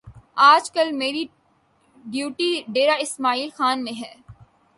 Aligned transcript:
آج 0.43 0.69
کل 0.71 0.91
میری 0.91 1.25
ڈیوٹی 2.05 2.51
ڈیرہ 2.67 2.95
اسماعیل 2.99 3.49
خان 3.49 3.83
میں 3.83 3.93
ہے 3.93 4.13